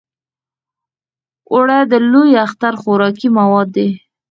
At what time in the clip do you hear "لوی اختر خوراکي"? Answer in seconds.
2.11-3.27